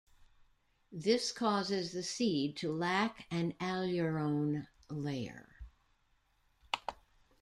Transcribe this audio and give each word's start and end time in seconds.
This 0.91 1.31
causes 1.31 1.91
the 1.91 2.01
seed 2.01 2.57
to 2.57 2.73
lack 2.73 3.27
an 3.29 3.53
aleurone 3.61 4.67
layer. 4.89 5.47